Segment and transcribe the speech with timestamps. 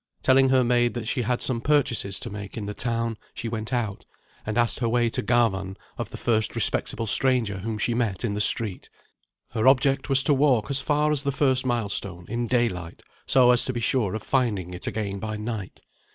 [0.23, 3.71] Telling her maid that she had some purchases to make in the town, she went
[3.71, 4.03] out,
[4.47, 8.33] and asked her way to Garvan of the first respectable stranger whom she met in
[8.33, 8.89] the street.
[9.51, 13.63] Her object was to walk as far as the first milestone, in daylight, so as
[13.65, 15.81] to be sure of finding it again by night.